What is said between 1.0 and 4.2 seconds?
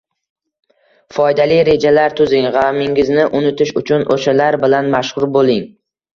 Foydali rejalar tuzing, g‘amingizni unutish uchun